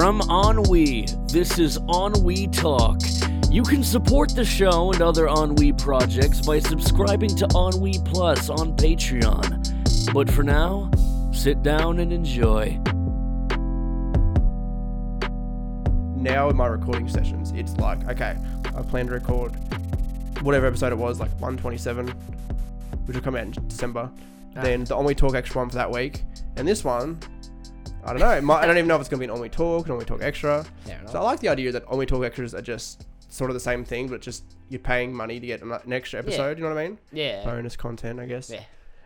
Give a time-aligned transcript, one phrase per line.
[0.00, 3.02] From Ennui, this is Ennui Talk.
[3.50, 8.74] You can support the show and other Ennui projects by subscribing to Ennui Plus on
[8.76, 10.14] Patreon.
[10.14, 10.90] But for now,
[11.34, 12.80] sit down and enjoy.
[16.16, 18.38] now in my recording sessions, it's like, okay,
[18.74, 19.54] I plan to record
[20.40, 22.08] whatever episode it was, like 127,
[23.04, 24.10] which will come out in December.
[24.56, 24.62] Ah.
[24.62, 26.22] Then the Ennui Talk Extra one for that week.
[26.56, 27.20] And this one,
[28.10, 28.30] I don't know.
[28.36, 29.92] It might, I don't even know if it's going to be an Ennui Talk, an
[29.92, 30.66] Ennui Talk Extra.
[31.06, 33.84] So I like the idea that Ennui Talk Extras are just sort of the same
[33.84, 36.58] thing, but just you're paying money to get an an extra episode.
[36.58, 36.98] You know what I mean?
[37.12, 37.44] yeah.
[37.44, 38.50] Bonus content, I guess.
[38.50, 38.64] Yeah.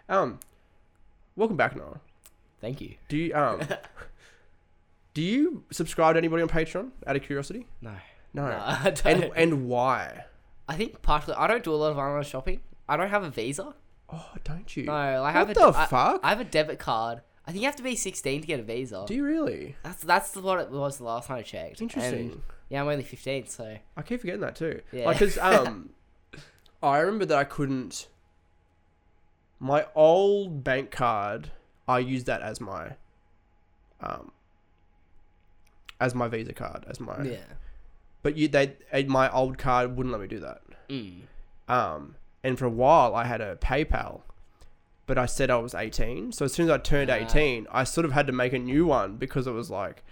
[0.09, 0.41] Um,
[1.37, 2.01] welcome back, Noah.
[2.63, 2.95] Thank you.
[3.09, 3.61] Do you um,
[5.15, 6.91] do you subscribe to anybody on Patreon?
[7.07, 7.67] Out of curiosity?
[7.83, 7.93] No.
[8.33, 8.49] No.
[8.49, 9.07] No, I don't.
[9.07, 10.25] and and why?
[10.69, 12.61] I think partially I don't do a lot of online shopping.
[12.89, 13.75] I don't have a Visa.
[14.13, 14.85] Oh, don't you?
[14.85, 16.21] No, I What have a the I- fuck?
[16.23, 17.21] I have a debit card.
[17.47, 19.05] I think you have to be 16 to get a Visa.
[19.07, 19.77] Do you really?
[19.83, 21.83] That's that's what it was the last time I checked.
[21.83, 22.33] Interesting.
[22.33, 24.81] And, yeah, I'm only 15, so I keep forgetting that too.
[24.93, 25.07] Yeah.
[25.07, 25.91] Like, cause um,
[26.83, 28.09] I remember that I couldn't.
[29.61, 31.51] My old bank card,
[31.87, 32.93] I used that as my,
[34.01, 34.33] um,
[36.01, 37.23] as my Visa card, as my.
[37.23, 37.37] yeah.
[38.23, 40.63] But you, they, eh, my old card wouldn't let me do that.
[40.89, 41.21] Mm.
[41.69, 44.23] Um, and for a while I had a PayPal,
[45.07, 46.33] but I said I was 18.
[46.33, 47.15] So as soon as I turned Ah.
[47.15, 50.03] 18, I sort of had to make a new one because it was like,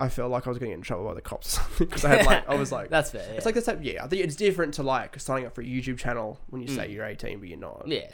[0.00, 1.86] I felt like I was going to get in trouble by the cops or something
[1.86, 3.24] because I had like, I was like, That's fair.
[3.28, 3.34] Yeah.
[3.36, 3.82] it's like the same.
[3.82, 6.68] Yeah, I think it's different to like signing up for a YouTube channel when you
[6.68, 6.92] say Mm.
[6.92, 7.84] you're 18 but you're not.
[7.86, 8.10] yeah.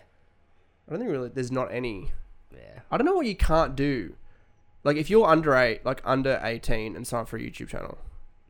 [0.86, 2.12] I don't think really there's not any.
[2.54, 2.80] Yeah.
[2.90, 4.14] I don't know what you can't do.
[4.84, 7.98] Like if you're under eight, like under 18 and sign up for a YouTube channel.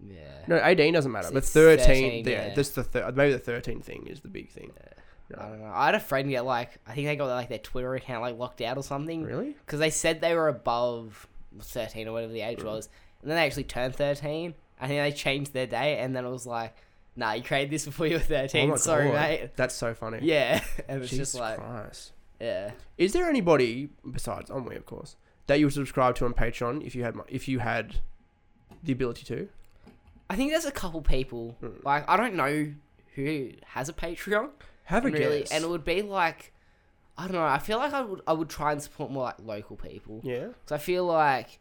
[0.09, 0.21] Yeah.
[0.47, 2.55] No, 18 doesn't matter, but 13, 13, yeah, yeah.
[2.55, 4.71] that's the thir- maybe the 13 thing is the big thing.
[5.37, 5.71] I don't know.
[5.75, 8.39] I had a friend get like I think they got like their Twitter account like
[8.39, 9.51] locked out or something Really?
[9.65, 11.27] because they said they were above
[11.61, 12.89] 13 or whatever the age was,
[13.23, 14.55] and then they actually turned 13.
[14.81, 16.75] I think they changed their date, and then it was like,
[17.17, 18.69] nah, you created this before you were 13.
[18.69, 19.15] Oh my Sorry, God.
[19.15, 19.51] mate.
[19.57, 20.19] That's so funny.
[20.23, 22.13] Yeah, and it's Jesus just like, Christ.
[22.41, 22.71] yeah.
[22.97, 25.17] Is there anybody besides Ennui, of course,
[25.47, 27.97] that you would subscribe to on Patreon if you had mo- if you had
[28.83, 29.49] the ability to?
[30.31, 31.69] I think there's a couple people Hmm.
[31.85, 32.73] like I don't know
[33.15, 34.51] who has a Patreon
[34.89, 35.53] Have a really, guess.
[35.53, 36.53] and it would be like.
[37.21, 37.43] I don't know.
[37.45, 40.21] I feel like I would I would try and support more like local people.
[40.23, 40.47] yeah.
[40.47, 41.59] Because I feel like,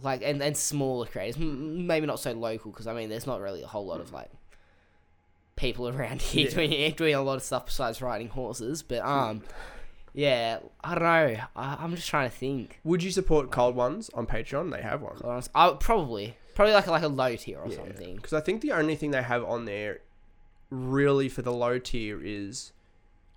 [0.00, 3.40] like, and, and smaller creators, M- maybe not so local, because I mean, there's not
[3.40, 4.30] really a whole lot of like
[5.56, 6.54] people around here Yeah.
[6.54, 8.82] doing doing a lot of stuff besides riding horses.
[8.82, 9.42] But um,
[10.14, 11.36] yeah, I don't know.
[11.56, 12.80] I, I'm just trying to think.
[12.84, 14.72] Would you support cold ones on Patreon?
[14.72, 15.16] They have one.
[15.16, 15.50] to be honest.
[15.54, 18.16] I probably probably like a, like a low tier or something.
[18.16, 20.00] Because I think the only thing they have on there,
[20.70, 22.72] really for the low tier, is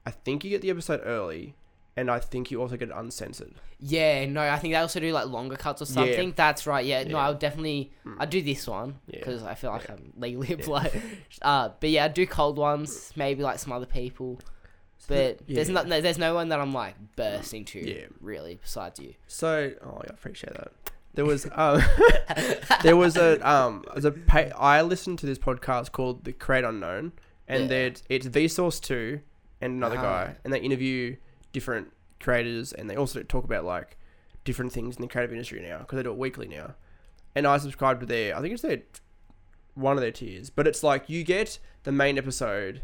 [0.05, 1.55] I think you get the episode early,
[1.95, 3.53] and I think you also get it uncensored.
[3.79, 5.93] Yeah, no, I think they also do like longer cuts or Yeah.
[6.05, 6.33] something.
[6.35, 6.85] That's right.
[6.85, 7.25] Yeah, no, Yeah.
[7.25, 7.91] I would definitely.
[8.05, 8.16] Mm.
[8.19, 9.19] I'd do this one Yeah.
[9.19, 9.93] because I feel like Yeah.
[9.95, 10.95] I'm legally obliged.
[11.41, 13.11] Uh, but yeah, I'd do cold ones.
[13.16, 14.39] Maybe like some other people.
[15.07, 15.88] But there's not.
[15.88, 17.79] No, there's no one that I'm like bursting to.
[17.79, 18.05] Yeah.
[18.22, 19.16] Really, besides you.
[19.27, 20.72] So, oh, I appreciate that.
[21.16, 21.81] There was um,
[22.84, 26.63] there was a um, there's a pa- I listened to this podcast called The Create
[26.63, 27.12] Unknown,
[27.47, 27.90] and Yeah.
[28.09, 29.19] it's Vsauce two
[29.62, 30.02] and another Ah.
[30.02, 31.16] guy, and they interview
[31.52, 33.97] different creators, and they also talk about like
[34.44, 36.73] different things in the creative industry now because they do it weekly now.
[37.35, 38.81] And I subscribe to their, I think it's their
[39.75, 42.81] one of their tiers, but it's like you get the main episode,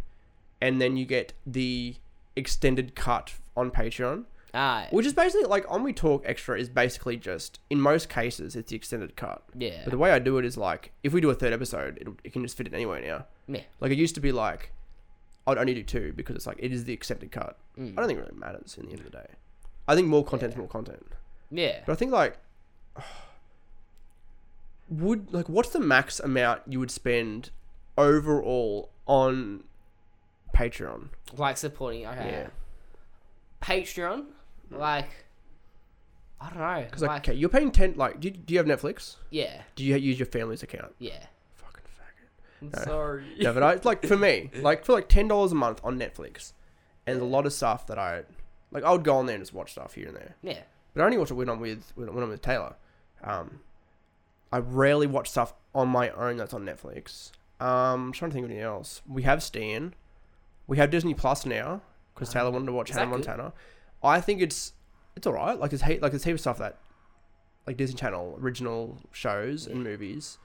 [0.61, 1.95] and then you get the
[2.35, 4.25] extended cut on Patreon.
[4.53, 8.69] Ah, Which is basically like Ennui Talk Extra is basically just in most cases it's
[8.71, 9.43] the extended cut.
[9.55, 9.81] yeah.
[9.83, 12.07] But the way I do it is like if we do a third episode, it,
[12.23, 13.25] it can just fit in anywhere now.
[13.47, 13.61] Yeah.
[13.79, 14.71] Like it used to be like
[15.47, 17.57] I'd only do two because it's like it is the extended cut.
[17.77, 17.93] Mm.
[17.93, 19.27] I don't think it really matters in the end of the day.
[19.87, 20.59] I think more content's Yeah.
[20.59, 21.05] more content.
[21.51, 21.79] Yeah.
[21.85, 22.37] But I think like
[24.89, 27.51] would like what's the max amount you would spend
[27.97, 29.63] overall on
[30.55, 31.09] Patreon?
[31.37, 32.05] Like supporting.
[32.07, 32.29] Okay.
[32.31, 32.47] Yeah.
[33.61, 34.25] Patreon,
[34.71, 35.09] like.
[36.41, 36.83] I don't know.
[36.85, 37.95] Because Like, like, okay, you're paying ten.
[37.97, 39.15] Like, do you, do you have Netflix?
[39.29, 40.93] yeah, Do you use your family's account?
[40.99, 41.25] yeah.
[41.55, 42.61] Fucking faggot.
[42.61, 42.83] I'm No.
[42.85, 43.25] sorry.
[43.35, 46.53] Yeah, but I like for me, like for like ten dollars a month on Netflix,
[47.05, 48.23] and a lot of stuff that I
[48.71, 48.83] like.
[48.85, 50.35] I would go on there and just watch stuff here and there.
[50.41, 50.59] Yeah.
[50.93, 52.75] But I only watch it when I'm with when I'm with Taylor.
[53.21, 53.59] Um,
[54.51, 57.31] I rarely watch stuff on my own that's on Netflix.
[57.59, 59.01] Um, I'm trying to think of anything else.
[59.07, 59.93] We have Stan.
[60.67, 61.81] We have Disney Plus now
[62.15, 63.27] because Taylor wanted to watch Is Hannah that good?
[63.27, 63.53] Montana.
[64.03, 64.73] I think it's
[65.15, 65.59] it's alright.
[65.59, 66.77] Like there's heap like there's heaps of stuff that
[67.67, 70.37] like Disney Channel original shows and movies.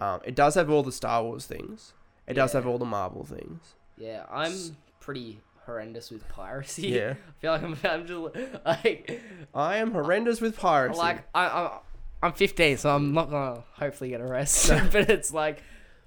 [0.00, 1.92] Um, it does have all the Star Wars things.
[2.26, 2.60] It does Yeah.
[2.60, 3.74] have all the Marvel things.
[3.96, 4.52] Yeah, I'm
[5.00, 6.88] pretty horrendous with piracy.
[6.88, 7.14] Yeah.
[7.28, 9.20] I feel like I'm, I'm just like
[9.54, 10.98] I am horrendous with piracy.
[10.98, 11.78] like I, I
[12.24, 14.88] I'm 15, so I'm not gonna hopefully get arrested.
[14.92, 15.62] but it's like,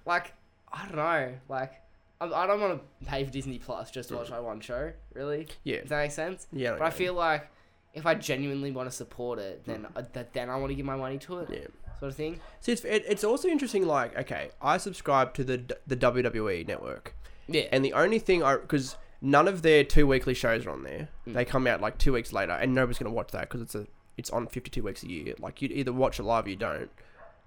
[0.05, 0.33] like
[0.71, 1.73] I don't know, like
[2.21, 4.91] I, I don't want to pay for Disney Plus just to watch like one show.
[5.13, 6.47] Really, Yeah, Does that make sense.
[6.51, 6.71] yeah.
[6.73, 7.49] But I feel like
[7.93, 10.85] if I genuinely want to support it, then uh, th- then I want to give
[10.85, 11.67] my money to it, yeah.
[11.99, 12.39] sort of thing.
[12.59, 13.85] See, it's it, it's also interesting.
[13.87, 17.15] Like, okay, I subscribe to the the WWE network,
[17.47, 20.83] Yeah, and the only thing I because none of their two weekly shows are on
[20.83, 21.07] there.
[21.27, 21.33] Mm.
[21.33, 23.87] They come out like two weeks later, and nobody's gonna watch that because it's a
[24.17, 25.33] it's on fifty two weeks a year.
[25.39, 26.89] Like you either watch it live or you don't.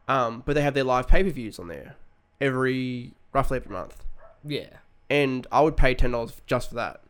[0.09, 1.97] Um, but they have their live pay per views on there
[2.41, 4.03] every roughly every month,
[4.45, 4.69] yeah,
[5.11, 7.03] and I would pay ten dollars just for that.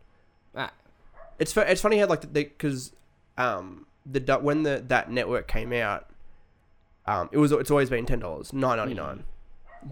[0.55, 0.73] Ah.
[1.39, 2.93] It's fu- it's funny how like because
[3.37, 6.09] um the when the that network came out,
[7.07, 9.25] um it was it's always been ten dollars nine ninety nine.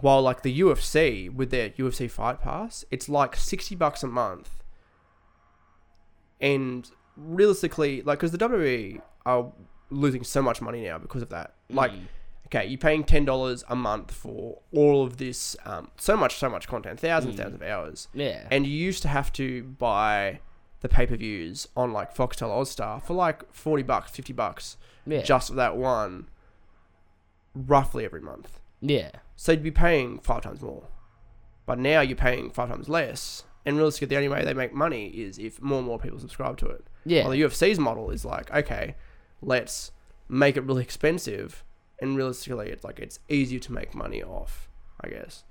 [0.00, 4.50] While like the UFC with their UFC Fight Pass, it's like sixty bucks a month.
[6.40, 9.52] And realistically, like, because the WWE are
[9.90, 11.54] losing so much money now because of that.
[11.70, 12.00] Like, Mm.
[12.46, 16.48] Okay, you're paying ten dollars a month for all of this, um, so much, so
[16.48, 17.38] much content, thousands, Mm.
[17.38, 20.40] thousands of hours, yeah, and you used to have to buy
[20.81, 24.76] the pay per views on like Foxtel All-Star for like forty bucks, fifty bucks,
[25.06, 26.28] yeah, just for that one,
[27.54, 28.60] roughly every month.
[28.81, 30.84] yeah, So you'd be paying five times more,
[31.64, 33.44] but now you're paying five times less.
[33.64, 36.56] And realistically, the only way they make money is if more and more people subscribe
[36.58, 36.84] to it.
[37.04, 38.94] yeah, Well, the UFC's model is like, okay,
[39.43, 39.90] let's
[40.28, 41.64] make it really expensive,
[42.00, 44.69] and realistically, it's like it's easier to make money off,
[45.00, 45.44] I guess.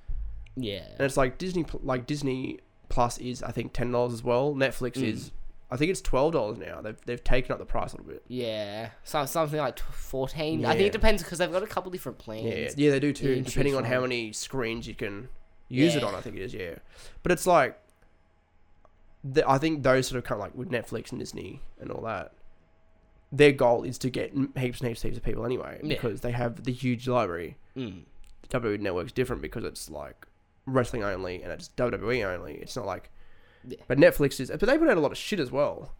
[0.55, 2.59] yeah, And it's like Disney, like Disney
[2.89, 4.53] Plus is I think ten dollars as well.
[4.53, 5.03] Netflix Mm.
[5.11, 5.31] is,
[5.71, 6.81] I think it's twelve dollars now.
[6.81, 8.23] They've they've taken up the price a little bit.
[8.27, 8.89] yeah.
[9.03, 10.63] So, something like tw- 14.
[10.65, 12.45] I think it depends because they've got a couple different plans.
[12.45, 13.41] Yeah, yeah, they do too.
[13.41, 15.29] depending on how many screens you can
[15.67, 16.53] use it on, I think it is.
[16.53, 16.75] Yeah,
[17.23, 17.77] but it's like,
[19.23, 22.03] the, I think those sort of kind of like with Netflix and Disney and all
[22.03, 22.33] that,
[23.31, 25.95] their goal is to get heaps and heaps, and heaps of people anyway Yeah.
[25.95, 27.57] because they have the huge library.
[27.75, 28.03] Mm.
[28.43, 30.25] The WWE Network's different because it's like
[30.65, 32.55] wrestling only and it's WWE only.
[32.55, 33.09] It's not like,
[33.67, 33.77] Yeah.
[33.87, 34.49] but Netflix is.
[34.49, 35.91] But they put out a lot of shit as well.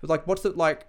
[0.00, 0.86] But like, what's the like?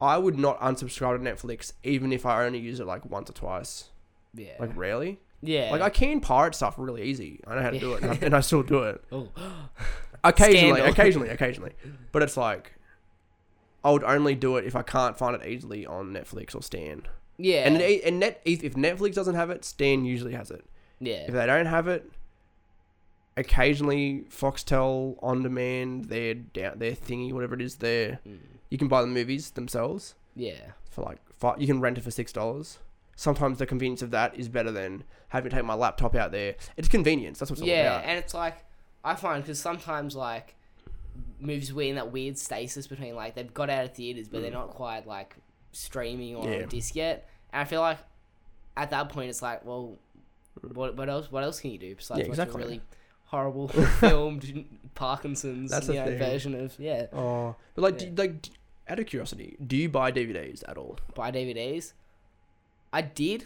[0.00, 3.32] I would not unsubscribe to Netflix even if I only use it like once or
[3.32, 3.88] twice.
[4.34, 4.52] Yeah.
[4.60, 5.20] Like rarely.
[5.40, 5.70] yeah.
[5.72, 7.40] Like I can pirate stuff really easy.
[7.46, 9.02] I know how to do it, and I, and I still do it.
[9.12, 9.28] oh.
[10.24, 10.86] Occasionally, Scandal.
[10.92, 11.72] occasionally, occasionally.
[12.12, 12.72] But it's like
[13.86, 17.02] I would only do it if I can't find it easily on Netflix or Stan.
[17.38, 17.66] Yeah.
[17.66, 20.64] And it, and net if Netflix doesn't have it, Stan usually has it.
[20.98, 21.24] yeah.
[21.28, 22.10] If they don't have it,
[23.36, 28.38] occasionally Foxtel on demand, their down their thingy, whatever it is, there Mm.
[28.70, 30.72] you can buy the movies themselves Yeah.
[30.90, 31.60] for like five.
[31.60, 32.78] You can rent it for six dollars.
[33.14, 36.56] Sometimes the convenience of that is better than having to take my laptop out there.
[36.76, 37.38] It's convenience.
[37.38, 38.64] That's what it's all Yeah, and it's like
[39.04, 40.55] I find because sometimes like
[41.40, 44.50] movies we in that weird stasis between like they've got out of theaters but they're
[44.50, 45.36] not quite like
[45.72, 46.56] streaming or Mm.
[46.56, 46.62] Yeah.
[46.62, 47.98] on disc yet, and I feel like
[48.76, 49.98] at that point it's like, well,
[50.74, 51.30] what what else?
[51.30, 52.62] What else can you do besides Yeah, exactly.
[52.62, 52.80] a really
[53.24, 53.68] horrible
[54.00, 56.18] filmed Parkinson's That's you know, thing.
[56.18, 58.08] version of yeah Oh, but like, Yeah.
[58.10, 58.48] do, like,
[58.88, 60.98] out of curiosity, do you buy DVDs at all?
[61.14, 61.92] buy DVDs?
[62.92, 63.44] I did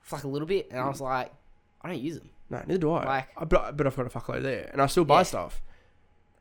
[0.00, 1.32] for like a little bit, and I was like,
[1.80, 2.30] I don't use them.
[2.50, 3.04] No, neither do I.
[3.04, 5.22] Like- I but, but I've got a fuckload there, and I still buy Yeah.
[5.24, 5.62] stuff.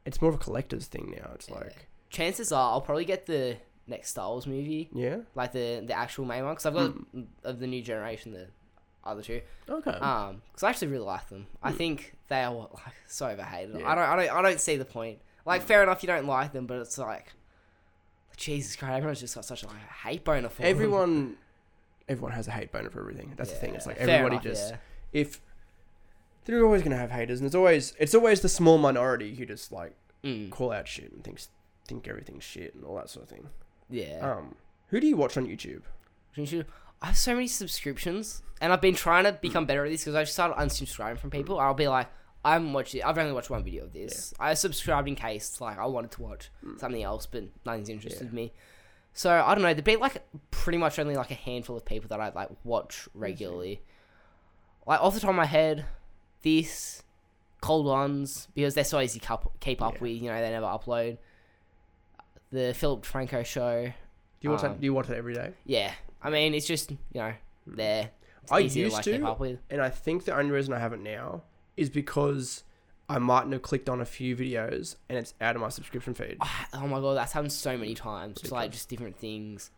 [0.05, 1.31] It's more of a collector's thing now.
[1.35, 3.57] It's like, Chances are I'll probably get the
[3.87, 7.25] next Star Wars movie, yeah, like the the actual main one, because I've got Mm.
[7.43, 8.47] of the new generation the
[9.03, 9.41] other two.
[9.69, 9.91] okay.
[9.91, 11.47] Um, because I actually really like them.
[11.63, 13.75] I think they are like so overhated.
[13.75, 13.79] Hmm.
[13.81, 13.89] Yeah.
[13.89, 15.19] I don't, I don't, I don't see the point.
[15.45, 17.33] Like, fair enough, you don't like them, but it's like,
[18.37, 19.75] Jesus Christ, everyone's just got such a like,
[20.05, 20.69] hate boner for them.
[20.69, 21.35] everyone,
[22.09, 23.33] everyone has a hate boner for everything.
[23.35, 23.75] That's the thing.
[23.75, 24.77] It's like fair everybody enough, just yeah.
[25.13, 25.41] if
[26.45, 29.71] they're always gonna have haters, and it's always it's always the small minority who just
[29.71, 29.93] like
[30.23, 31.47] Mm, call out shit and thinks
[31.87, 33.47] think everything's shit and all that sort of thing.
[33.89, 34.19] yeah.
[34.19, 34.55] Um,
[34.89, 35.81] who do you watch on YouTube?
[36.35, 36.65] You should-
[37.01, 40.15] I have so many subscriptions, and I've been trying to become better at this because
[40.15, 41.57] I just started unsubscribing from people.
[41.59, 42.07] I'll be like,
[42.43, 43.01] I haven't watched it.
[43.01, 44.33] I've only watched one video of this.
[44.39, 48.33] I subscribed in case like I wanted to watch something else, but nothing's interested Yeah.
[48.33, 48.53] me.
[49.13, 49.73] So I don't know.
[49.73, 53.07] There'd be like pretty much only like a handful of people that I like watch
[53.13, 53.81] regularly.
[54.85, 55.85] Like off the top of my head,
[56.41, 57.03] this
[57.61, 59.99] cold ones because they're so easy to keep up Yeah.
[60.01, 60.21] with.
[60.21, 61.17] You know, they never upload.
[62.51, 63.85] The Philip Franco show.
[63.85, 63.91] Do
[64.41, 64.81] you watch Um, that?
[64.81, 65.53] Do you watch it every day?
[65.65, 67.33] Yeah, I mean it's just you know
[67.67, 68.11] there.
[68.43, 69.11] It's I used like, to.
[69.11, 69.59] keep up with.
[69.69, 71.43] and I think the only reason I haven't now
[71.77, 72.63] is because
[73.07, 76.37] I mightn't have clicked on a few videos and it's out of my subscription feed.
[76.73, 78.39] Oh my god, that's happened so many times.
[78.41, 79.69] Just like just different things.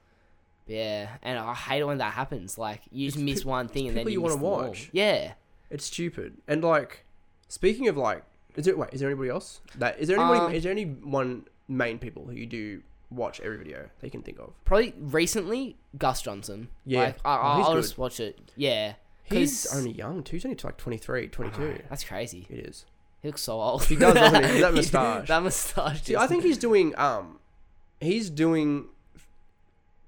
[0.68, 2.58] Yeah, and I hate it when that happens.
[2.58, 4.68] Like you just It's miss pe- one thing and then you, you them all.
[4.68, 4.90] watch.
[4.94, 5.34] Yeah.
[5.72, 6.38] It's stupid.
[6.48, 7.06] And like,
[7.48, 8.24] speaking of like,
[8.56, 8.90] is it wait?
[8.94, 10.40] Is there anybody else that is there anybody?
[10.42, 14.22] Um, is there any one main people who you do watch every video they can
[14.24, 14.54] think of.
[14.66, 16.70] Probably recently, Gus Johnson.
[16.86, 17.00] Yeah.
[17.02, 18.52] Like, I, Oh, I, he's I'll just watch it.
[18.56, 18.94] Yeah.
[19.24, 20.38] he's only young too.
[20.38, 21.84] He's only like 23, 22.
[21.90, 22.48] That's crazy.
[22.50, 22.86] It is.
[23.22, 23.84] He looks so old.
[23.84, 24.62] He does, doesn't he?
[24.62, 25.28] That moustache.
[25.28, 26.04] that moustache.
[26.04, 27.40] See, I think he's doing um,
[28.00, 28.86] he's doing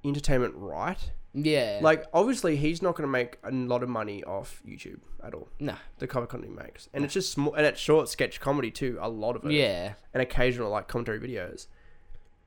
[0.04, 1.12] entertainment right.
[1.34, 1.80] Yeah.
[1.82, 5.48] Like obviously he's not going to make a lot of money off YouTube at all.
[5.60, 5.76] no.
[6.00, 8.98] The cover content he makes, and it's just small, and it's short sketch comedy too.
[9.02, 9.52] A lot of it.
[9.54, 9.94] Yeah.
[10.14, 11.68] and occasional like commentary videos.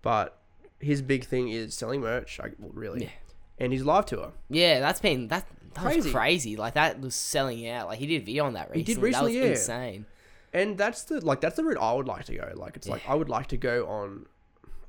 [0.02, 0.38] But
[0.78, 3.10] his big thing is selling merch, like, well, really, Yeah.
[3.58, 4.32] and his live tour.
[4.48, 4.80] Yeah.
[4.80, 5.46] That's been that.
[5.74, 6.00] That Crazy.
[6.00, 6.56] was crazy.
[6.56, 7.88] Like that was selling out.
[7.88, 8.94] Like he did V on that He recently.
[8.94, 9.50] did recently, that yeah.
[9.50, 10.06] was insane.
[10.54, 12.50] And that's the like that's the route I would like to go.
[12.54, 14.24] Like it's like I would like to go on.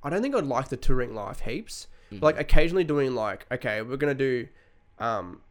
[0.02, 1.88] I don't think I'd like the touring life heaps.
[2.12, 2.20] Mm.
[2.20, 4.48] But like occasionally doing like okay, we're gonna do,
[5.00, 5.42] um,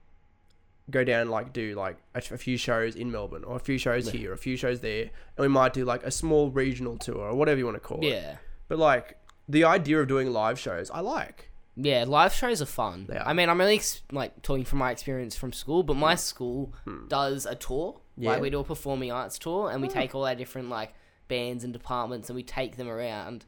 [0.91, 4.11] go down like do like a, a few shows in Melbourne or a few shows
[4.11, 5.03] here, a few shows there,
[5.37, 7.99] and we might do like a small regional tour or whatever you want to call
[7.99, 8.09] it.
[8.09, 8.37] Yeah.
[8.69, 11.51] But like the idea of doing live shows, I like.
[11.79, 13.07] Yeah, live shows are fun.
[13.25, 16.73] I mean, I'm only like talking from my experience from school, but my school
[17.09, 18.01] does a tour.
[18.17, 18.31] Yeah.
[18.31, 19.91] Like we do a performing arts tour, and we Oh.
[19.91, 20.95] take all our different like
[21.29, 23.45] bands and departments, and we take them around.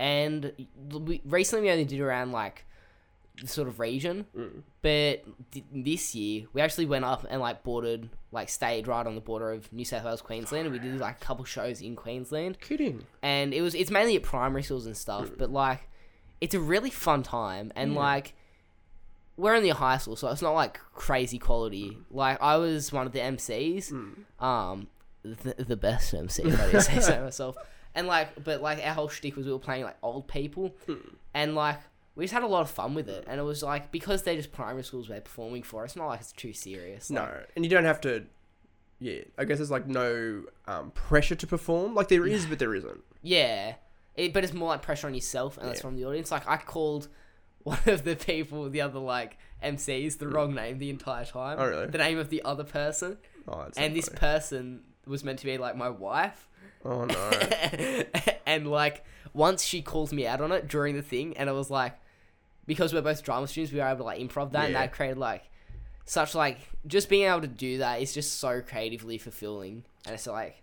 [0.00, 0.52] And
[0.92, 2.64] we, recently, we only did around like
[3.44, 4.26] sort of region,
[4.82, 9.14] but th- this year we actually went up and like boarded, like stayed right on
[9.14, 11.96] the border of New South Wales, Queensland, and we did like a couple shows in
[11.96, 12.60] Queensland.
[12.60, 13.04] Kidding.
[13.22, 14.98] and it was it's mainly at primary schools and Mm.
[14.98, 15.88] stuff but like
[16.40, 17.70] it's a really fun time.
[17.76, 18.34] And like
[19.36, 21.98] we're only a high school so it's not like crazy quality.
[22.10, 24.42] Like i was one of the mcs Mm.
[24.44, 24.86] um
[25.22, 27.56] the, the best mc if i say so myself
[27.94, 30.94] and like but like our whole shtick was we were playing like old people Hmm.
[31.34, 31.78] and like
[32.16, 34.36] we just had a lot of fun with it and it was like because they're
[34.36, 37.70] just primary schools they're performing for it's not like it's too serious No, and you
[37.70, 38.24] don't have to.
[39.02, 41.94] Yeah, I guess there's like no um, pressure to perform.
[41.94, 43.00] Like there is, but there isn't.
[43.22, 43.76] Yeah,
[44.14, 46.30] it, but it's more like pressure on yourself, and that's from the audience.
[46.30, 47.08] Like I called
[47.62, 51.56] one of the people, the other like MCs, the wrong name the entire time.
[51.58, 51.86] Oh, really?
[51.86, 53.16] The name of the other person,
[53.48, 54.18] Oh, that's and this funny.
[54.18, 56.49] person was meant to be like my wife,
[56.84, 57.30] Oh no.
[58.46, 61.70] and like once she calls me out on it during the thing, and it was
[61.70, 61.94] like
[62.66, 64.80] because we're both drama students, we were able to like improv that, and Yeah.
[64.80, 65.44] that created like
[66.04, 70.26] such like just being able to do that is just so creatively fulfilling, and it's
[70.26, 70.62] like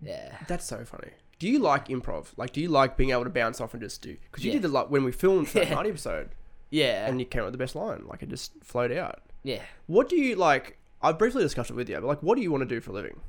[0.00, 0.36] yeah.
[0.46, 1.10] That's so funny.
[1.38, 2.28] Do you like improv?
[2.36, 4.16] Like, do you like being able to bounce off and just do?
[4.30, 4.58] Because you Yeah.
[4.58, 5.74] did it like when we filmed that Yeah.
[5.76, 6.30] night episode,
[6.70, 8.04] Yeah, and you came up with the best line.
[8.06, 9.20] Like it just flowed out.
[9.42, 9.62] yeah.
[9.86, 10.78] What do you like?
[11.02, 12.90] I briefly discussed it with you, but like, what do you want to do for
[12.90, 13.20] a living?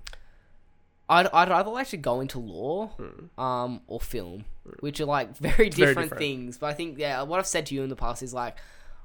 [1.09, 3.41] I'd, I'd either like to go into law hmm.
[3.41, 4.45] um, or film,
[4.81, 6.19] which are like very very different, different.
[6.19, 6.57] things.
[6.57, 8.57] But I think, yeah, what I've said to you in the past is like,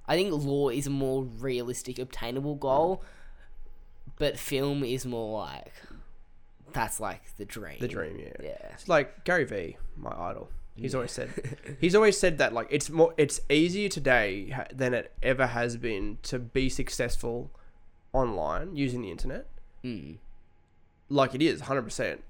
[0.09, 4.11] I think law is a more realistic, obtainable goal, hmm.
[4.19, 5.73] but film is more like,
[6.73, 7.77] that's like the dream.
[7.79, 8.33] The dream, yeah.
[8.43, 8.69] Yeah.
[8.73, 10.51] It's like Gary Vee, my idol.
[10.75, 11.31] He's always said,
[11.81, 16.19] he's always said that like it's more, it's easier today than it ever has been
[16.25, 17.51] to be successful
[18.13, 19.47] online using the internet.
[19.83, 20.15] Hmm.
[21.13, 22.23] Like it is, hundred percent.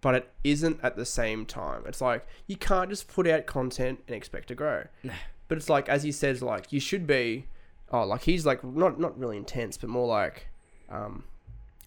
[0.00, 1.82] But it isn't at the same time.
[1.86, 4.84] It's like you can't just put out content and expect to grow.
[5.02, 5.12] No.
[5.48, 7.46] But it's like as he says, like you should be.
[7.92, 10.46] Oh, like he's like not not really intense, but more like,
[10.90, 11.24] um,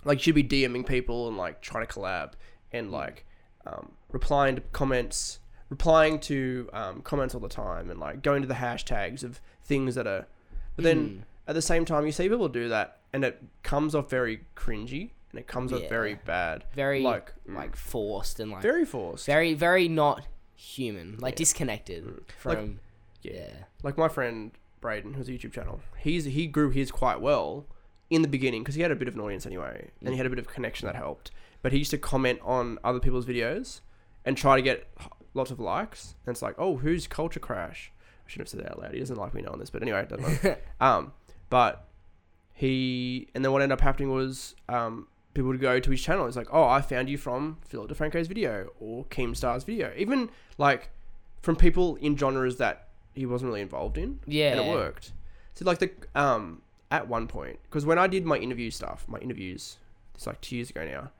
[0.03, 2.33] like you should be DMing people and like trying to collab
[2.73, 3.25] and like,
[3.65, 5.39] um, replying to comments,
[5.69, 9.95] replying to um, comments all the time, and like going to the hashtags of things
[9.95, 10.27] that are.
[10.75, 11.21] But then Mm.
[11.47, 15.11] at the same time, you see people do that, and it comes off very cringy
[15.33, 15.89] and it comes off Yeah.
[15.89, 19.25] very bad, Very like like like forced and like very forced.
[19.25, 20.25] very very not
[20.55, 21.33] human, like.
[21.33, 21.37] Mm.
[21.37, 22.79] disconnected Like, from
[23.23, 23.31] yeah.
[23.33, 23.53] yeah.
[23.83, 27.65] like my friend Braden, who's a YouTube channel, he's he grew his quite well
[28.09, 30.25] in the beginning because he had a bit of an audience anyway, and he had
[30.25, 31.31] a bit of connection that helped.
[31.61, 33.81] But he used to comment on other people's videos
[34.25, 36.15] and try to get h- lots of likes.
[36.25, 37.91] And it's like, oh, who's Culture Crash?
[38.25, 38.93] I shouldn't have said that out loud.
[38.93, 40.59] He doesn't like me knowing this, but anyway, it doesn't matter.
[40.81, 41.13] um,
[41.49, 41.87] but
[42.53, 46.25] he and then what ended up happening was um, people would go to his channel.
[46.27, 50.89] It's like, oh, I found you from Philip DeFranco's video or Keemstar's video, even like
[51.41, 54.51] from people in genres that he wasn't really involved in, Yeah.
[54.53, 55.11] and it worked.
[55.55, 56.61] So like the um
[56.91, 59.77] at one point, because when I did my interview stuff, my interviews,
[60.15, 61.11] it's like two years ago now.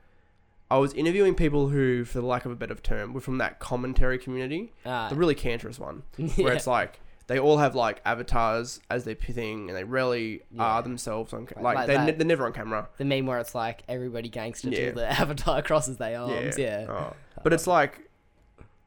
[0.72, 3.60] I was interviewing people who, for the lack of a better term, were from that
[3.60, 6.27] commentary community, Ah, the really cancerous one, yeah.
[6.43, 10.63] where it's like they all have like avatars as their thing, and they rarely Yeah.
[10.63, 12.06] are themselves on ca- Like- like, like they're, that.
[12.06, 12.89] ne- they're never on camera.
[12.98, 14.86] the meme where it's like everybody gangster Yeah.
[14.88, 16.58] till the avatar crosses their arms.
[16.58, 16.86] Yeah.
[16.89, 17.13] Oh.
[17.44, 18.10] But it's like,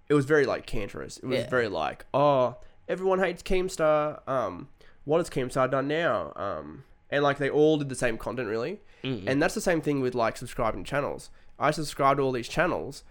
[0.09, 1.16] it was very like cancerous.
[1.19, 1.49] It was Yeah.
[1.49, 2.57] very like, oh,
[2.88, 4.21] everyone hates Keemstar.
[4.28, 4.69] Um,
[5.05, 6.33] what has Keemstar done now?
[6.37, 8.81] Um, and like they all did the same content really.
[9.02, 9.25] Mm.
[9.26, 11.31] And that's the same thing with like subscribing to channels.
[11.59, 13.02] I subscribe to all these channels,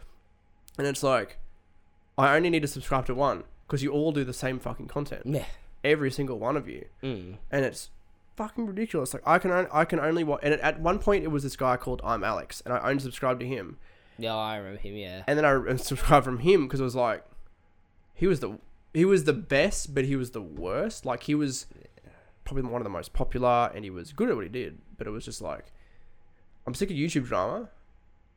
[0.77, 1.39] and it's like,
[2.17, 5.23] I only need to subscribe to one because you all do the same fucking content,
[5.25, 5.45] Yeah.
[5.83, 7.37] every single one of you, Mm.
[7.51, 7.89] and it's
[8.35, 9.13] fucking ridiculous.
[9.13, 11.55] Like I can on- I can only watch, and at one point it was this
[11.55, 13.77] guy called I'm Alex, and I only subscribed to him,
[14.17, 14.95] Yeah, I remember him.
[14.95, 15.23] Yeah.
[15.27, 17.23] and then I unsubscribed from him because it was like
[18.13, 18.59] he was the
[18.93, 21.05] he was the best, but he was the worst.
[21.05, 21.65] Like he was
[22.45, 25.05] probably one of the most popular, and he was good at what he did, but
[25.07, 25.65] it was just like
[26.67, 27.69] I'm sick of YouTube drama,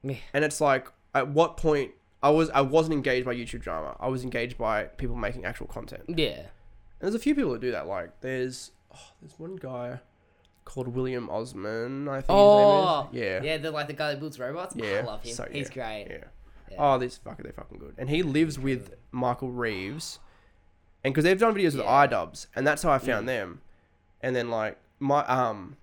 [0.03, 0.17] Yeah.
[0.33, 1.93] and it's like at what point
[2.23, 3.97] I was I wasn't engaged by YouTube drama.
[4.01, 6.03] I was engaged by people making actual content.
[6.09, 6.39] Yeah.
[6.39, 6.47] And
[7.01, 7.87] there's a few people that do that.
[7.87, 10.01] Like there's oh, there's one guy
[10.65, 12.09] called William Osman.
[12.09, 13.45] I think Oh, his name is.
[13.45, 13.51] Yeah.
[13.53, 14.75] Yeah, the like the guy that builds robots.
[14.77, 15.33] Yeah, I love him.
[15.35, 16.07] so, He's yeah, great.
[16.11, 16.25] Yeah.
[16.71, 16.77] Yeah.
[16.79, 17.95] Oh, these fucking they're fucking good.
[17.99, 20.19] And he lives with Michael Reeves,
[21.05, 22.07] and because they've done videos with Yeah.
[22.07, 23.27] iDubbbz, and that's how I found Mm.
[23.29, 23.61] them.
[24.21, 25.77] And then like my um.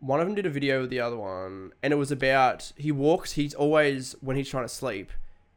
[0.00, 2.92] One of them did a video with the other one, and it was about he
[2.92, 3.32] walks.
[3.32, 5.10] He's always when he's trying to sleep,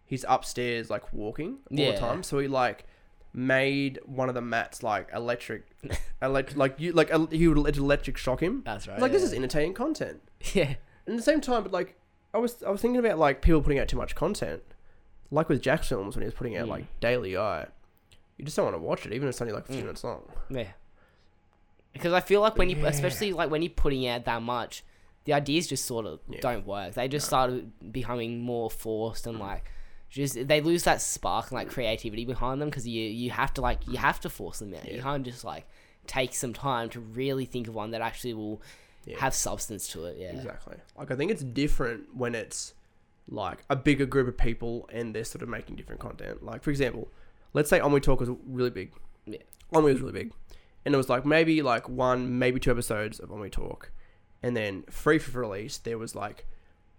[0.06, 1.92] he's upstairs like walking all Yeah.
[1.92, 2.24] the time.
[2.24, 2.86] So he like
[3.34, 5.64] made one of the mats like electric,
[6.22, 8.64] elect like you like he would electric shock him.
[8.66, 8.94] That's right.
[8.96, 10.22] It's like this is entertaining content.
[10.54, 10.76] Yeah.
[11.06, 11.96] And at the same time, but like
[12.34, 14.62] I was, I was thinking about like people putting out too much content,
[15.32, 16.70] like with Jacksfilms when he was putting out Mm.
[16.70, 17.66] like Daily Eye.
[18.38, 19.86] You just don't want to watch it, even if it's only like a few Mm.
[19.86, 20.22] minutes long.
[20.50, 20.68] Yeah.
[21.94, 22.88] Because I feel like when you, Yeah.
[22.88, 24.84] especially like when you're putting out that much,
[25.26, 26.40] the ideas just sort of Yeah.
[26.42, 26.94] don't work.
[26.94, 29.42] They just started becoming more forced and mm.
[29.42, 29.66] like,
[30.10, 33.62] just they lose that spark and like creativity behind them because you you have to
[33.62, 34.92] like you have to force them out.
[34.92, 35.68] You can't just like
[36.08, 38.62] take some time to really think of one that actually will
[39.06, 39.20] Yeah.
[39.20, 40.18] have substance to it.
[40.18, 40.32] Yeah.
[40.32, 40.78] Exactly.
[40.98, 42.74] Like I think it's different when it's
[43.28, 46.44] like a bigger group of people and they're sort of making different content.
[46.44, 47.12] Like for example,
[47.54, 48.92] let's say We Talk was really big.
[49.28, 49.38] Yeah.
[49.72, 50.32] We was really big,
[50.86, 53.92] and it was like maybe like one, maybe two episodes of Ennui Talk,
[54.44, 56.46] and then free for release there was like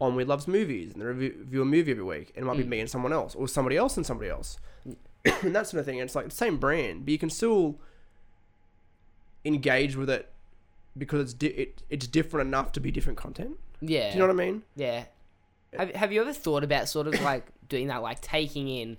[0.00, 2.64] Ennui loves movies and they review, review a movie every week, and it might be
[2.64, 2.68] Mm.
[2.68, 4.58] me and someone else or somebody else and somebody else,
[5.42, 6.00] and that sort of thing.
[6.00, 7.78] And it's like the same brand, but you can still
[9.44, 10.30] engage with it
[10.96, 13.56] because it's di- it, it's different enough to be different content.
[13.80, 14.08] Yeah.
[14.10, 14.62] Do you know what I mean?
[14.76, 15.04] Yeah.
[15.76, 18.98] Have Have you ever thought about sort of like doing that, like taking in,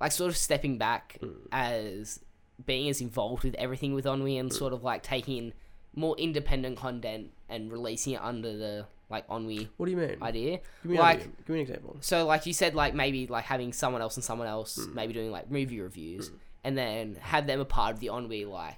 [0.00, 1.34] like sort of stepping back Mm.
[1.52, 2.20] as
[2.66, 5.52] being as involved with everything with Ennui and sort of like taking
[5.94, 10.16] more independent content and releasing it under the like Ennui What do you mean?
[10.22, 10.60] idea.
[10.82, 11.32] Give me like- an idea.
[11.38, 11.96] Give me an example.
[12.00, 14.94] So like you said, like maybe like having someone else and someone else Mm.
[14.94, 16.30] maybe doing like movie reviews,
[16.62, 18.76] and then have them a part of the Ennui like.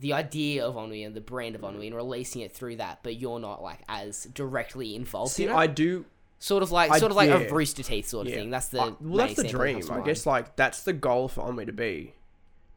[0.00, 3.16] The idea of Ennui and the brand of Ennui and releasing it through that, but
[3.16, 5.50] you're not like as directly involved See, in.
[5.50, 6.04] I do.
[6.38, 7.38] Sort of like, I- sort of like yeah.
[7.38, 8.38] a Rooster Teeth sort of Yeah.
[8.38, 8.50] thing.
[8.50, 9.90] That's the I- well, that's the main example that dream.
[9.90, 10.04] I mind.
[10.04, 12.14] guess like that's the goal for Ennui to be,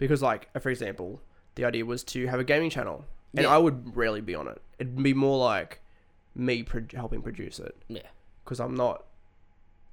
[0.01, 1.21] because like for example,
[1.55, 3.55] the idea was to have a gaming channel, and Yeah.
[3.55, 4.61] I would rarely be on it.
[4.79, 5.79] It'd be more like
[6.35, 8.07] me pro- helping produce it, Yeah.
[8.43, 9.05] because I'm not.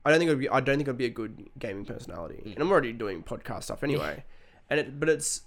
[0.05, 0.49] I don't think it'd be.
[0.49, 2.53] I don't think I'd be a good gaming personality, Mm.
[2.55, 4.25] and I'm already doing podcast stuff anyway.
[4.71, 5.43] And it, but it's.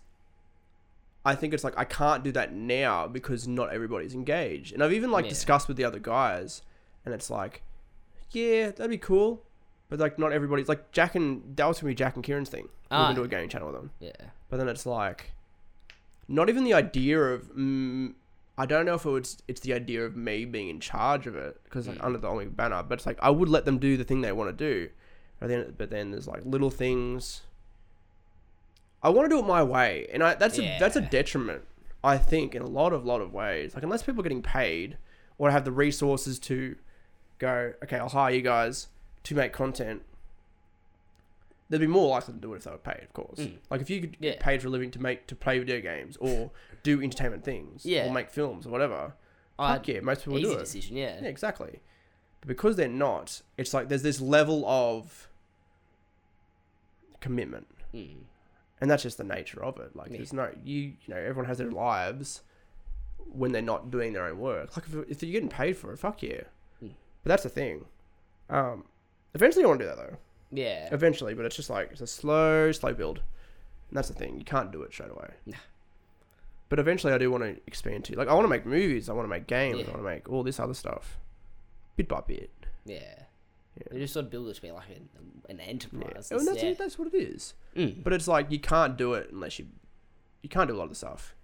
[1.26, 4.94] I think it's like I can't do that now because not everybody's engaged, and I've
[4.94, 5.30] even like Yeah.
[5.30, 6.62] discussed with the other guys,
[7.06, 7.62] and it's like,
[8.32, 9.44] yeah, that'd be cool,
[9.92, 12.70] but like not everybody's like Jack and that was gonna be Jack and Kieran's thing.
[12.90, 13.04] We're Ah.
[13.08, 14.12] gonna do a gaming channel with them, Yeah.
[14.50, 15.32] but then it's like,
[16.28, 17.50] not even the idea of.
[17.54, 18.14] Mm,
[18.58, 21.36] I don't know if it was, it's the idea of me being in charge of
[21.36, 22.06] it because like Mm.
[22.06, 24.32] under the Omega banner, but it's like I would let them do the thing they
[24.32, 24.90] want to do,
[25.40, 27.42] but then but then there's like little things.
[29.04, 31.64] I want to do it my way, and I that's a that's a detriment.
[32.04, 34.98] I think in a lot of lot of ways, like unless people are getting paid
[35.38, 36.76] or have the resources to
[37.40, 38.88] go, okay, I'll hire you guys
[39.24, 40.04] to make content.
[41.70, 43.40] They'd be more likely to do it if they were paid, of course.
[43.40, 43.58] Mm.
[43.70, 44.32] Like if you could Yeah.
[44.32, 46.52] get paid for a living to make to play video games or
[46.84, 48.08] do entertainment things, Yeah.
[48.10, 49.14] or make films or whatever.
[49.58, 50.60] Uh, Fuck yeah, most people easy do it.
[50.60, 50.98] decision.
[50.98, 51.20] Yeah.
[51.22, 51.80] Yeah, exactly.
[52.42, 55.30] But because they're not, it's like there's this level of
[57.20, 58.24] commitment, Mm.
[58.80, 59.96] and that's just the nature of it.
[59.96, 60.18] Like Yeah.
[60.18, 62.42] there's no you you know everyone has their lives
[63.18, 64.76] when they're not doing their own work.
[64.76, 66.42] Like if, if you're getting paid for it, fuck yeah.
[66.84, 66.94] Mm.
[67.24, 67.86] But that's the thing.
[68.50, 68.86] Um,
[69.34, 70.18] eventually I want to do that though.
[70.52, 70.90] Yeah.
[70.92, 73.20] Eventually, but it's just like it's a slow, slow build.
[73.90, 74.38] And that's the thing.
[74.38, 75.30] You can't do it straight away.
[75.46, 75.58] Nah.
[76.70, 79.10] But eventually, I do want to expand to like I want to make movies.
[79.10, 79.80] I want to make games.
[79.80, 79.86] Yeah.
[79.86, 81.18] I want to make all this other stuff,
[81.98, 82.52] bit by bit.
[82.86, 83.00] Yeah.
[83.78, 83.88] Yeah.
[83.92, 85.10] They just sort of build it to be like an,
[85.50, 86.30] an enterprise.
[86.32, 86.38] Yeah.
[86.38, 86.74] And that's yeah.
[86.74, 87.54] that's what it is.
[87.76, 88.04] Mm.
[88.04, 89.68] But it's like you can't do it unless you
[90.42, 91.36] you can't do a lot of the stuff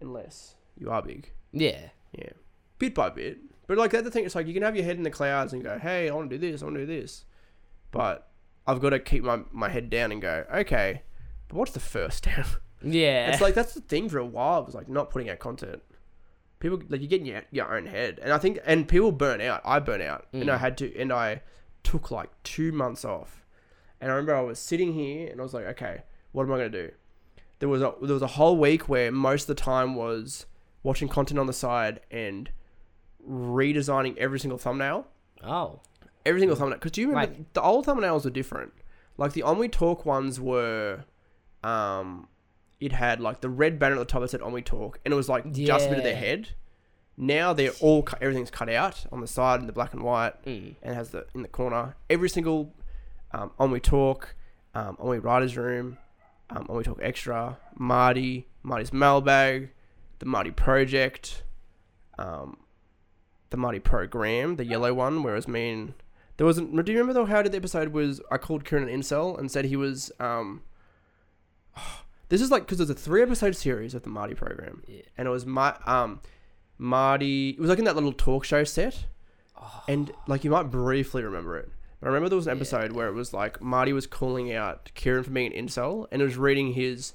[0.00, 1.30] unless you are big.
[1.52, 1.88] yeah.
[2.12, 2.30] Yeah,
[2.80, 3.38] bit by bit.
[3.70, 4.24] But like that's the thing.
[4.24, 6.28] It's like you can have your head in the clouds and go, "Hey, I want
[6.28, 6.60] to do this.
[6.60, 7.24] I want to do this,"
[7.92, 8.28] but
[8.66, 11.02] I've got to keep my my head down and go, "Okay,
[11.46, 12.46] but what's the first step?"
[12.82, 13.30] Yeah.
[13.30, 14.62] It's like that's the thing for a while.
[14.62, 15.82] It Was like not putting out content.
[16.58, 19.40] People like you get in your, your own head, and I think and people burn
[19.40, 19.60] out.
[19.64, 20.60] I burn out, and I Mm.
[20.60, 21.42] had to, and I
[21.84, 23.44] took like two months off,
[24.00, 26.02] And I remember I was sitting here and I was like, okay,
[26.32, 26.90] what am I gonna do?
[27.60, 30.46] There was a there was a whole week where most of the time was
[30.82, 32.50] watching content on the side and
[33.28, 35.06] redesigning every single thumbnail.
[35.42, 35.80] Oh.
[36.26, 36.78] Every single thumbnail.
[36.78, 38.72] Because do you remember the old thumbnails were different?
[39.16, 41.04] Like the Ennui Talk ones were,
[41.62, 42.28] um,
[42.80, 45.16] it had like the red banner at the top that said Ennui Talk, and it
[45.16, 46.18] was like just a bit of their Yeah.
[46.18, 46.48] head.
[47.16, 50.42] Now they're all cut, everything's cut out on the side in the black and white,
[50.46, 50.76] Mm.
[50.82, 52.72] and has the in the corner every single
[53.32, 54.34] um, Ennui Talk,
[54.74, 55.98] um, Ennui Writers Room,
[56.48, 59.70] um, Ennui Talk Extra, Marty, Marty's Mailbag,
[60.18, 61.44] the Marty Project,
[62.18, 62.56] um,
[63.50, 65.94] the Marty Program, the yellow one, whereas me and
[66.36, 66.70] there wasn't.
[66.84, 68.20] Do you remember though how did the episode was?
[68.30, 70.10] I called Kieran an incel and said he was.
[70.20, 70.62] Um,
[72.28, 75.02] this is like because there's a three episode series of the Marty Program, Yeah.
[75.18, 76.20] and it was my um,
[76.78, 77.50] Marty.
[77.50, 79.06] It was like in that little talk show set,
[79.60, 79.82] Oh.
[79.88, 81.68] and like you might briefly remember it.
[82.00, 82.60] But I remember there was an Yeah.
[82.60, 86.22] episode where it was like Marty was calling out Kieran for being an incel, and
[86.22, 87.12] it was reading his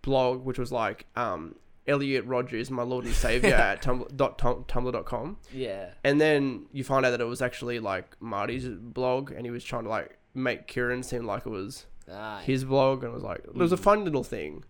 [0.00, 4.64] blog, which was like um, Elliot Rogers, my Lord and Savior at tumblr, dot, tum,
[4.68, 5.36] tumblr.com.
[5.52, 5.90] Yeah.
[6.04, 9.64] And then you find out that it was actually like Marty's blog, and he was
[9.64, 13.22] trying to like make Kieran seem like it was Ah, his blog, and it was
[13.22, 13.80] like it was a Mm.
[13.80, 14.64] fun little thing.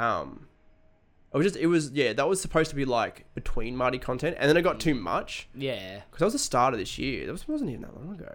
[0.00, 0.48] Um,
[1.32, 4.36] it was just it was yeah that was supposed to be like between Marty content,
[4.38, 6.00] and then it got too much yeah.
[6.10, 7.26] because that was the start of this year.
[7.26, 8.34] That was, wasn't even that long ago.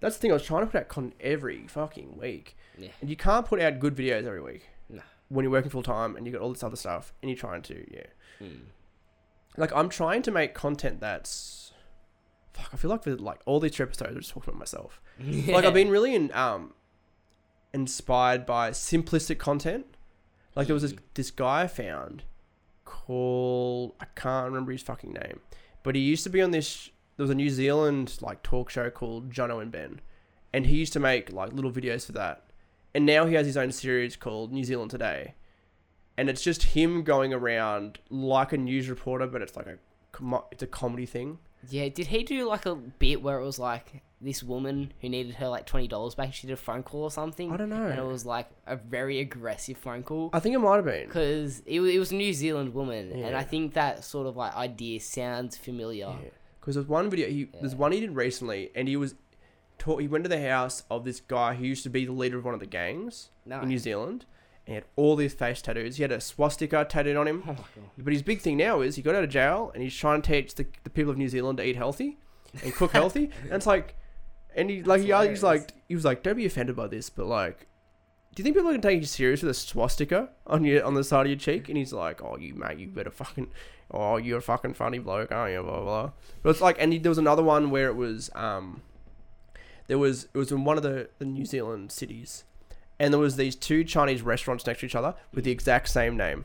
[0.00, 0.30] That's the thing.
[0.30, 2.88] I was trying to put out content every fucking week, Yeah.
[3.00, 4.68] and you can't put out good videos every week.
[5.30, 7.62] When you're working full time and you got all this other stuff, and you're trying
[7.62, 8.06] to yeah
[8.42, 8.60] Mm.
[9.56, 11.72] like I'm trying to make content that's
[12.52, 12.68] fuck.
[12.72, 15.00] I feel like with like all these episodes, I'm just talking about myself.
[15.48, 16.72] Like I've been really in, um
[17.72, 19.86] inspired by simplistic content.
[20.56, 22.24] Like there was this this guy I found
[22.84, 25.40] called I can't remember his fucking name,
[25.82, 26.90] but he used to be on this.
[27.16, 30.00] There was a New Zealand like talk show called Jono and Ben,
[30.52, 32.44] and he used to make like little videos for that.
[32.94, 35.34] And now he has his own series called New Zealand Today,
[36.16, 39.78] and it's just him going around like a news reporter, but it's like a
[40.50, 41.38] it's a comedy thing.
[41.68, 45.34] Yeah, did he do like a bit where it was like this woman who needed
[45.36, 46.34] her like twenty dollars back?
[46.34, 47.52] She did a phone call or something.
[47.52, 47.86] I don't know.
[47.86, 51.06] And it was like a very aggressive phone call I think it might have been.
[51.06, 54.54] because it, it was a New Zealand woman, and I think that sort of like
[54.56, 56.06] idea sounds familiar.
[56.06, 57.28] Yeah, because there's one video.
[57.28, 59.14] He there's one he did recently, and he was.
[59.84, 62.44] He went to the house of this guy who used to be the leader of
[62.44, 63.60] one of the gangs No.
[63.60, 64.24] in New Zealand,
[64.66, 65.96] and he had all these face tattoos.
[65.96, 67.42] He had a swastika tattooed on him.
[67.48, 67.56] Oh.
[67.98, 70.32] But his big thing now is he got out of jail and he's trying to
[70.32, 72.18] teach the, the people of New Zealand to eat healthy
[72.62, 73.30] and cook healthy.
[73.44, 73.96] And it's like,
[74.54, 77.26] and he like he, he's like he was like, don't be offended by this, but
[77.26, 77.66] like.
[78.32, 80.94] Do you think people are gonna take you serious with a swastika on your on
[80.94, 81.68] the side of your cheek?
[81.68, 83.48] And he's like, "Oh, you mate, you better fucking,
[83.90, 85.84] oh, you're a fucking funny bloke, aren't you?" Blah blah.
[85.84, 86.10] blah.
[86.44, 88.82] But it's like, and he, there was another one where it was, um,
[89.90, 92.44] there was it was in one of the, the New Zealand cities,
[93.00, 96.16] and there was these two Chinese restaurants next to each other with the exact same
[96.16, 96.44] name,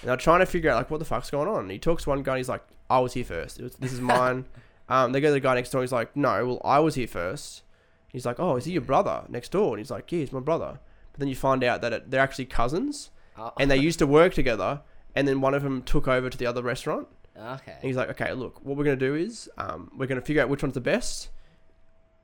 [0.00, 1.60] and they're trying to figure out like what the fuck's going on.
[1.60, 3.60] And he talks to one guy, and he's like, "I was here first.
[3.60, 4.46] It was, this is mine."
[4.88, 5.82] um, they go to the guy next door.
[5.82, 7.62] He's like, "No, well, I was here first.
[8.08, 10.40] He's like, "Oh, is he your brother next door?" And he's like, "Yeah, he's my
[10.40, 10.80] brother."
[11.12, 14.06] But then you find out that it, they're actually cousins, Oh, and they used to
[14.06, 14.80] work together.
[15.14, 17.08] And then one of them took over to the other restaurant.
[17.34, 17.76] And okay.
[17.82, 20.62] he's like, okay, look, what we're gonna do is, um, we're gonna figure out which
[20.62, 21.30] one's the best.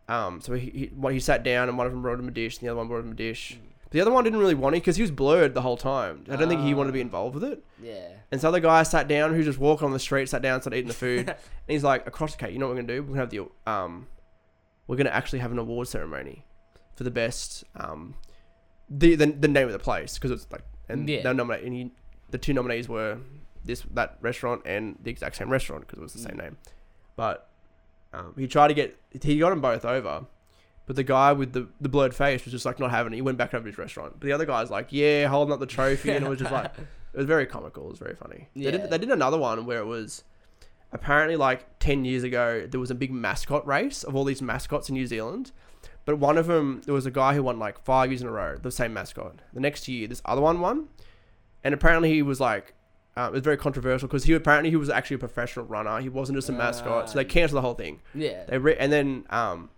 [0.08, 2.32] Um, so he, he, well, he sat down and one of them brought him a
[2.32, 3.58] dish, and the other one brought him a dish.
[3.90, 6.24] The other one didn't really want it because he was blurred the whole time.
[6.30, 7.02] I don't think he wanted to be Ah.
[7.02, 7.62] involved with it.
[7.82, 8.08] Yeah.
[8.30, 10.78] And so the guy sat down, who just walked on the street, sat down, started
[10.78, 11.36] eating the food, and
[11.68, 13.02] he's like, across the cake, you know what we're gonna do?
[13.02, 14.06] We're gonna have the um,
[14.86, 16.44] we're gonna actually have an award ceremony
[16.96, 18.14] for the best um,
[18.88, 21.22] the the, the name of the place because it's like and Yeah.
[21.22, 21.90] they're nominate and he,
[22.30, 23.18] the two nominees were
[23.64, 26.42] this that restaurant and the exact same restaurant because it was the same Mm.
[26.44, 26.56] name,
[27.14, 27.48] but
[28.12, 30.26] um, he tried to get he got them both over.
[30.84, 33.16] But the guy with the, the blurred face was just like not having it.
[33.16, 34.14] He went back over to his restaurant.
[34.18, 36.72] But the other guy's like, yeah, holding up the trophy, and it was just like
[37.12, 37.86] it was very comical.
[37.86, 38.48] It was very funny.
[38.56, 38.70] They, Yeah.
[38.72, 40.24] did, they did another one where it was
[40.92, 44.88] apparently like 10 years ago, there was a big mascot race of all these mascots
[44.88, 45.52] in New Zealand.
[46.04, 48.32] But one of them, there was a guy who won like five years in a
[48.32, 49.36] row, the same mascot.
[49.52, 50.88] The next year, this other one won.
[51.62, 52.74] And apparently he was like,
[53.16, 56.00] uh, it was very controversial because he apparently he was actually a professional runner.
[56.00, 57.10] He wasn't just a mascot.
[57.10, 58.00] So they cancelled the whole thing.
[58.14, 58.44] Yeah.
[58.44, 59.68] They re- and then um,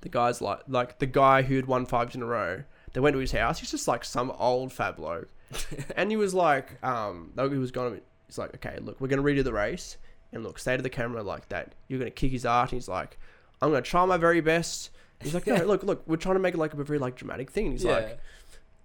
[0.00, 2.64] the guys like like the guy who had won five years in a row.
[2.92, 3.58] They went to his house.
[3.60, 5.28] He's just like some old fat bloke,
[5.96, 7.98] and he was like, um, he was gonna.
[8.26, 9.96] He's like, okay, look, we're gonna redo the race,
[10.32, 11.74] and look, say to the camera like that.
[11.88, 12.70] You're gonna kick his ass.
[12.70, 13.18] And he's like,
[13.60, 14.90] I'm gonna try my very best.
[15.20, 17.50] He's like, no, look, look, we're trying to make it like a very like dramatic
[17.50, 17.66] thing.
[17.66, 18.18] And he's like,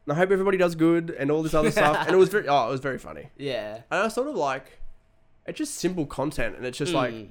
[0.10, 1.98] I hope everybody does good and all this other stuff.
[2.06, 3.30] And it was very, oh, it was very funny.
[3.38, 3.82] yeah.
[3.92, 4.80] And I sort of like,
[5.46, 7.30] it's just simple content, and it's just like Mm.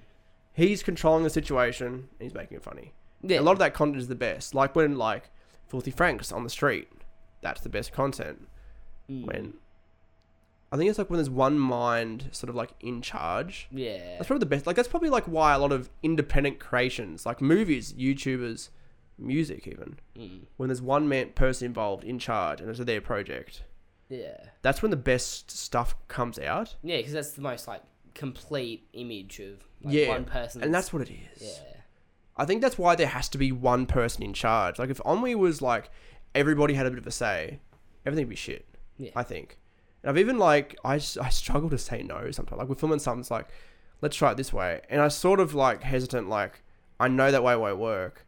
[0.52, 2.92] he's controlling the situation and he's making it funny.
[3.22, 3.40] yeah.
[3.40, 4.54] A lot of that content is the best.
[4.54, 5.30] Like when like
[5.68, 6.88] Filthy Frank's on the street.
[7.42, 8.46] That's the best content.
[9.10, 9.26] Mm.
[9.26, 9.54] When
[10.72, 13.66] I think it's like when there's one mind sort of like in charge.
[13.72, 13.98] Yeah.
[14.18, 14.66] That's probably the best.
[14.66, 18.68] Like that's probably like why a lot of independent creations, like movies, YouTubers,
[19.20, 20.40] music, even Mm.
[20.56, 23.62] when there's one man person involved in charge and it's their project.
[24.08, 24.36] Yeah.
[24.62, 26.76] That's when the best stuff comes out.
[26.82, 27.82] Yeah, because that's the most like
[28.14, 30.62] complete image of like, Yeah, one person.
[30.62, 31.42] And that's what it is.
[31.42, 31.76] yeah.
[32.36, 34.78] I think that's why there has to be one person in charge.
[34.78, 35.90] Like if Ennui was like
[36.34, 37.60] everybody had a bit of a say,
[38.06, 38.66] everything would be shit.
[38.96, 39.10] Yeah.
[39.14, 39.58] I think.
[40.02, 42.58] And I've even like i, I struggle to say no sometimes.
[42.58, 43.48] Like we're filming something, it's like
[44.00, 46.28] let's try it this way, and I sort of like hesitant.
[46.28, 46.62] Like
[46.98, 48.26] I know that way won't work.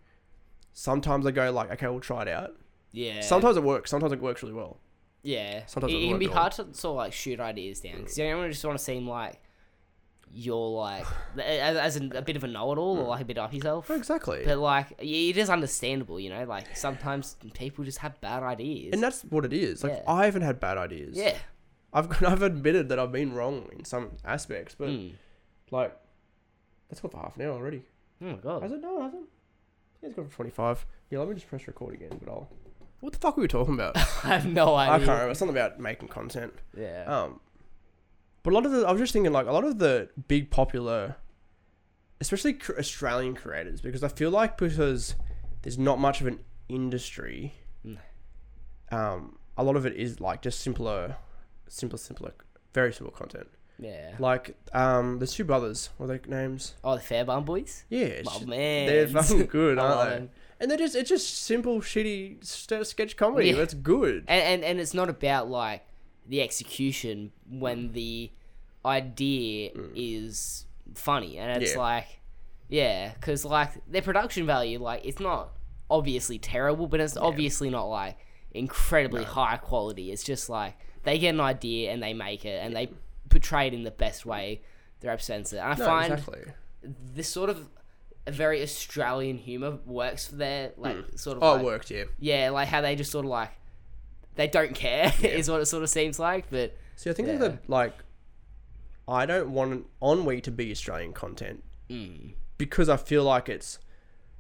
[0.73, 2.55] Sometimes I go like, okay, we'll try it out.
[2.93, 3.21] Yeah.
[3.21, 3.91] Sometimes it works.
[3.91, 4.79] Sometimes it works really well.
[5.23, 5.65] Yeah.
[5.67, 8.19] Sometimes it, it it can be hard to sort of like shoot ideas down because
[8.19, 9.41] you don't want to just want to seem like
[10.35, 11.05] you're like
[11.39, 13.91] as, as an, a bit of a know-it-all or like a bit up yourself.
[13.91, 14.43] Exactly.
[14.45, 16.45] But like it is understandable, you know.
[16.45, 18.95] Like sometimes people just have bad ideas.
[18.95, 19.85] and that's what it is.
[19.85, 20.03] Like Yeah.
[20.13, 21.17] I haven't had bad ideas.
[21.17, 21.37] yeah.
[21.93, 25.13] I've I've admitted that I've been wrong in some aspects, but Mm.
[25.71, 25.95] like
[26.89, 27.83] that's gone for half an hour already.
[28.23, 28.63] Oh my god.
[28.63, 28.81] Has it?
[28.81, 29.29] No, it hasn't.
[30.03, 30.85] Yeah, it's gone for 25.
[31.11, 32.49] Yeah, let me just press record again, but I'll.
[33.01, 33.97] What the fuck were we talking about?
[34.25, 34.93] I have no idea.
[34.95, 35.31] I can't remember.
[35.31, 36.53] It's something about making content.
[36.77, 37.05] Yeah.
[37.07, 37.41] Um,
[38.43, 40.51] but a lot of the, I was just thinking, like, a lot of the big
[40.51, 41.17] popular,
[42.21, 45.15] especially cr- Australian creators, because I feel like because
[45.63, 47.99] there's not much of an industry, Mm.
[48.93, 51.17] um, a lot of it is like just simpler,
[51.69, 52.33] simpler, simpler,
[52.73, 53.49] very simple content.
[53.79, 54.13] Yeah.
[54.19, 55.91] Like, um, there's two brothers.
[55.97, 56.75] What are their names?
[56.85, 57.85] Oh, the Fairbairn boys.
[57.89, 58.87] Yeah, it's Oh just- man.
[58.87, 60.17] they're fucking good, aren't they?
[60.17, 60.31] them.
[60.61, 63.49] And they're just it's just simple shitty st- sketch comedy.
[63.49, 63.57] Yeah.
[63.57, 64.25] That's good.
[64.29, 65.85] and, and and it's not about like
[66.29, 68.31] the execution when the
[68.87, 71.77] idea is funny and it's Mm.
[71.77, 71.81] Yeah.
[71.81, 72.07] like
[72.69, 75.51] yeah because like their production value like it's not
[75.91, 78.17] obviously terrible but it's obviously not like
[78.53, 82.75] incredibly high quality it's just like they get an idea and they make it and
[82.77, 82.89] they
[83.33, 84.61] portray it in the best way
[85.01, 86.43] that represents it and i No, find exactly.
[87.15, 87.69] this sort of
[88.27, 91.91] a very australian humor works for their like sort of Oh, like, it worked.
[91.91, 92.05] Yeah.
[92.21, 93.51] yeah, like how they just sort of like
[94.37, 96.47] they don't care is what it sort of seems like.
[96.51, 97.39] But See, I think Yeah.
[97.39, 97.95] that like,
[99.09, 103.79] I don't want Ennui to be Australian content mm, because I feel like it's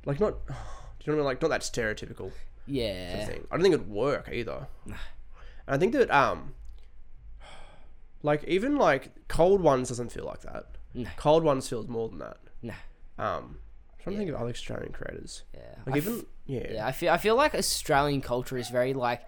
[0.07, 0.35] like not.
[0.47, 1.41] Do you know what I mean?
[1.41, 3.47] Like not that stereotypical sort of yeah, thing.
[3.51, 4.69] I don't think it'd work either.
[5.67, 6.55] And I think that um,
[8.23, 10.67] like even like cold ones doesn't feel like that.
[10.95, 11.09] No.
[11.17, 12.37] Cold ones feels more than that.
[12.63, 12.75] no,
[13.19, 13.59] Um,
[13.93, 15.43] I'm trying to think of other Australian creators.
[15.55, 16.67] yeah, Like I even f- yeah.
[16.73, 16.87] yeah.
[16.87, 19.23] I feel I feel like Australian culture is very like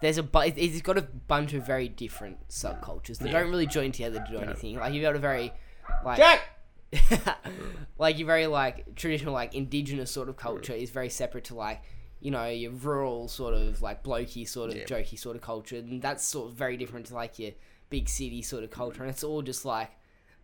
[0.00, 3.40] there's a bu- it- it's got a bunch of very different subcultures that Yeah.
[3.40, 4.76] don't really join together to do anything.
[4.76, 5.52] Like you've got a very
[6.04, 6.40] like Jack.
[7.98, 11.82] like your very like traditional like indigenous sort of culture is very separate to like
[12.20, 14.84] you know your rural sort of like blokey sort of Yeah.
[14.84, 17.52] jokey sort of culture and that's sort of very different to like your
[17.96, 19.90] big city sort of culture and it's all just like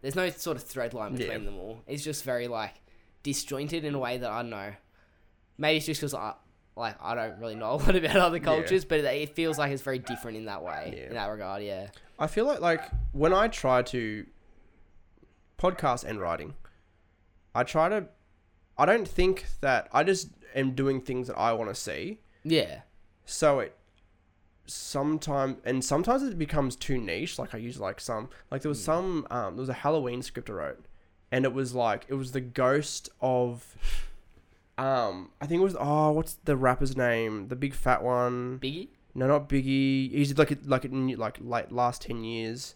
[0.02, 1.44] there's no sort of thread line between Yeah.
[1.50, 2.74] them all it's just very like
[3.24, 4.72] disjointed in a way that i don't know
[5.58, 6.32] maybe it's just because i
[6.76, 9.72] like i don't really know a lot about other cultures but it, it feels like
[9.72, 11.06] it's very different in that way Yeah.
[11.08, 12.82] in that regard yeah I feel like like
[13.12, 14.26] when I try to
[15.58, 16.54] podcast and writing,
[17.54, 18.06] I try to
[18.78, 22.20] I don't think that I just am doing things that I want to see.
[22.44, 22.82] yeah
[23.24, 23.74] So it
[24.72, 27.38] sometimes and sometimes it becomes too niche.
[27.38, 30.50] Like I use like some like there was some um there was a Halloween script
[30.50, 30.84] I wrote,
[31.30, 33.76] and it was like it was the ghost of
[34.78, 38.88] um I think it was oh what's the rapper's name the big fat one biggie
[39.14, 40.12] no, not Biggie.
[40.12, 42.74] He's like like in like late last ten years.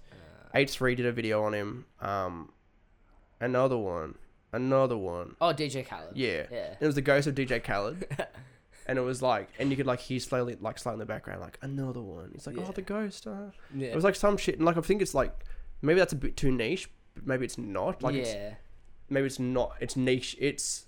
[0.54, 1.86] h3 did a video on him.
[2.00, 2.50] Um,
[3.40, 4.16] another one,
[4.52, 5.36] another one.
[5.40, 8.06] oh dj khaled Yeah, yeah it was the ghost of DJ Khaled,
[8.86, 11.40] and it was like, and you could like hear slowly like slowly in the background
[11.40, 12.32] like another one.
[12.34, 12.64] It's like Yeah.
[12.68, 13.26] oh the ghost.
[13.26, 13.50] Uh.
[13.74, 15.32] yeah It was like some shit, and like I think it's like
[15.82, 16.88] maybe that's a bit too niche.
[17.14, 18.02] But maybe it's not.
[18.02, 18.54] Like it's, yeah
[19.10, 19.72] maybe it's not.
[19.80, 20.34] It's niche.
[20.40, 20.86] It's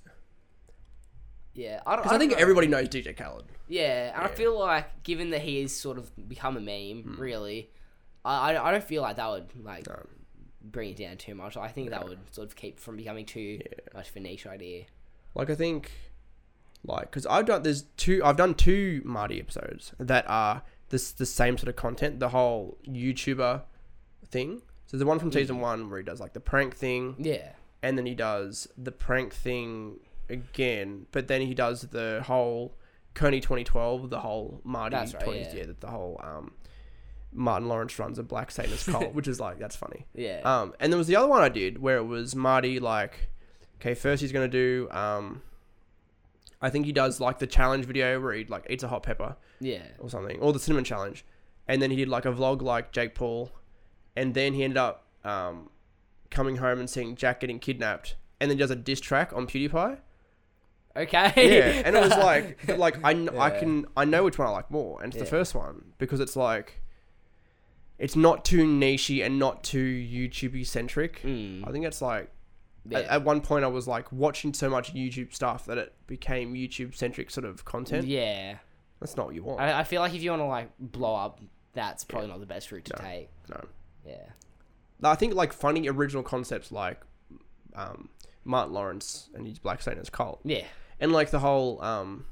[1.54, 2.42] yeah i, don't- because I, think don't know.
[2.42, 3.44] everybody knows DJ Khaled.
[3.68, 4.34] Yeah, and I Yeah.
[4.34, 7.70] feel like given that he has sort of become a meme, really,
[8.24, 10.06] I, I, I don't feel like that would like No.
[10.62, 11.56] bring it down too much.
[11.56, 13.60] I think that would sort of keep from becoming too
[13.94, 14.84] much of a niche idea.
[15.34, 15.90] Like I think,
[16.86, 21.26] like because I've done there's two I've done two Marty episodes that are this the
[21.26, 23.62] same sort of content, the whole YouTuber
[24.28, 24.62] thing.
[24.86, 27.50] So the one from season one where he does like the prank thing, Yeah,
[27.82, 32.74] and then he does the prank thing again, but then he does the whole
[33.14, 35.64] Kony 2012, the whole Marty That's right, 20s, yeah.
[35.66, 36.52] yeah, the whole um
[37.32, 40.06] Martin Lawrence runs a black Satanist cult, which is like that's funny.
[40.14, 43.28] yeah, Um, and there was the other one I did where it was Marty like,
[43.80, 45.42] okay, first he's gonna do um,
[46.66, 49.36] I think he does like the challenge video where he like eats a hot pepper
[49.60, 49.82] Yeah.
[49.98, 51.24] or something, or the cinnamon challenge,
[51.68, 53.50] and then he did like a vlog like Jake Paul,
[54.16, 55.70] and then he ended up um,
[56.30, 59.98] coming home and seeing Jack getting kidnapped, and then does a diss track on PewDiePie.
[60.96, 61.32] Okay.
[61.36, 63.58] Yeah, and it was like, but, like I, kn- I Yeah.
[63.60, 65.30] can I know which one I like more, and it's the Yeah.
[65.38, 66.80] first one because it's like,
[67.98, 71.22] it's not too nichey and not too YouTubey centric.
[71.22, 72.30] Mm, I think it's like
[72.90, 72.98] yeah.
[73.00, 76.54] at, at one point I was like watching so much YouTube stuff that it became
[76.54, 78.06] YouTube centric sort of content.
[78.06, 78.56] yeah.
[79.00, 79.60] That's not what you want.
[79.60, 81.40] I, I feel like if you want to like blow up,
[81.74, 83.04] that's probably not the best route to No.
[83.08, 83.28] take.
[83.50, 83.64] no.
[84.06, 84.26] Yeah.
[85.04, 87.02] I think like funny original concepts like
[87.74, 88.08] um,
[88.44, 90.64] Martin Lawrence and his Black Satan's cult, Yeah.
[90.98, 92.24] and like the whole um,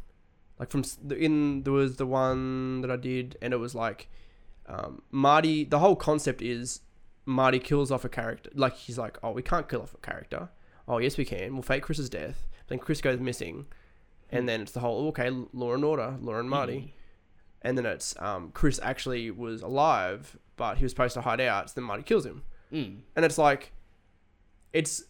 [0.58, 4.08] like from the- in there was the one that I did, and it was like
[4.66, 5.64] um, Marty.
[5.64, 6.80] The whole concept is
[7.26, 8.50] Marty kills off a character.
[8.54, 10.48] Like he's like, oh, we can't kill off a character.
[10.86, 11.54] Oh, yes, we can.
[11.54, 12.46] We'll fake Chris's death.
[12.68, 13.66] Then Chris goes missing,
[14.30, 16.94] and then it's the whole okay, Law and Order, Law and Marty.
[17.62, 21.70] And then it's um, Chris actually was alive, but he was supposed to hide out.
[21.70, 23.00] So then Marty kills him Mm.
[23.14, 23.72] and it's like
[24.72, 25.04] it's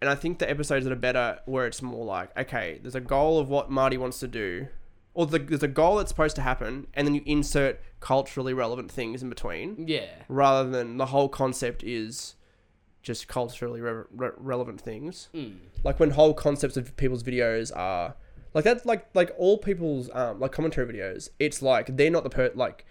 [0.00, 3.00] and i think the episodes that are better where it's more like okay there's a
[3.00, 4.66] goal of what marty wants to do
[5.14, 8.90] or the, there's a goal that's supposed to happen and then you insert culturally relevant
[8.90, 10.08] things in between Yeah.
[10.28, 12.34] rather than the whole concept is
[13.02, 15.56] just culturally re- re- relevant things Mm.
[15.84, 18.16] like when whole concepts of people's videos are
[18.54, 22.30] like that's like like all people's um like commentary videos it's like they're not the
[22.30, 22.84] per like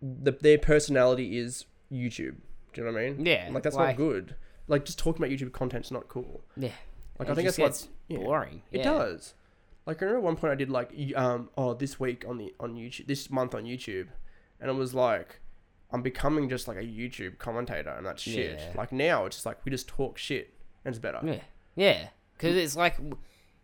[0.00, 2.36] the their personality is youtube
[2.72, 3.48] do you know what i mean Yeah.
[3.52, 4.34] like that's like, not good
[4.68, 6.70] like just talking about youtube content's not cool Yeah.
[7.18, 8.18] like It i think that's what gets yeah.
[8.18, 8.62] boring.
[8.72, 9.34] it does
[9.86, 12.54] like i remember at one point i did like um oh this week on the
[12.60, 14.08] on youtube this month on youtube
[14.60, 15.40] and it was like
[15.92, 18.72] i'm becoming just like a youtube commentator and that's shit Yeah.
[18.76, 21.40] like now it's just like we just talk shit and it's better Yeah.
[21.76, 22.08] Yeah.
[22.36, 22.96] Because it's like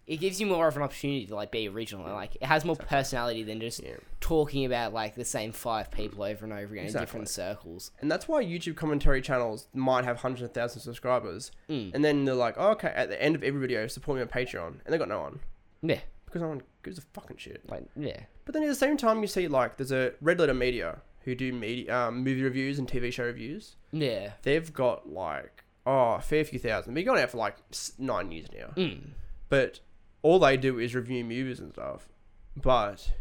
[0.06, 2.64] it gives you more of an opportunity to like be original and like it has
[2.64, 3.94] more personality than just Yeah.
[4.20, 7.92] talking about like the same five people over and over again in different circles.
[8.00, 11.52] And that's why YouTube commentary channels might have hundreds of thousands of subscribers.
[11.68, 11.94] Mm.
[11.94, 14.28] And then they're like, oh, okay, at the end of every video, support me on
[14.28, 14.80] Patreon.
[14.84, 15.38] And they got no one.
[15.82, 16.00] Yeah.
[16.24, 17.68] Because no one gives a fucking shit.
[17.68, 18.20] Like yeah.
[18.44, 21.34] But then at the same time, you see, like, there's a Red Letter Media who
[21.34, 23.76] do media, um, movie reviews and TV show reviews.
[23.92, 24.32] Yeah.
[24.42, 26.94] They've got, like, oh, a fair few thousand.
[26.94, 27.56] They've been going out for, like,
[27.98, 28.72] nine years now.
[28.76, 29.10] Mm.
[29.48, 29.80] But
[30.22, 32.08] all they do is review movies and stuff.
[32.56, 33.12] But